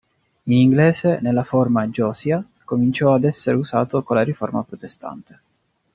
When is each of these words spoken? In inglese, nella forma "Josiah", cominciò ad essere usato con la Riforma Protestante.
In 0.45 0.53
inglese, 0.57 1.19
nella 1.21 1.43
forma 1.43 1.85
"Josiah", 1.85 2.43
cominciò 2.65 3.13
ad 3.13 3.23
essere 3.23 3.55
usato 3.55 4.01
con 4.01 4.15
la 4.15 4.23
Riforma 4.23 4.63
Protestante. 4.63 5.39